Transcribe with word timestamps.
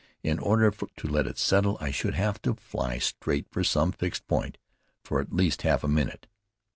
In 0.23 0.39
order 0.39 0.71
to 0.71 1.07
let 1.07 1.27
it 1.27 1.37
settle, 1.37 1.77
I 1.79 1.91
should 1.91 2.15
have 2.15 2.41
to 2.41 2.55
fly 2.55 2.97
straight 2.97 3.45
for 3.51 3.63
some 3.63 3.91
fixed 3.91 4.25
point 4.25 4.57
for 5.03 5.21
at 5.21 5.31
least 5.31 5.61
half 5.61 5.83
a 5.83 5.87
minute. 5.87 6.25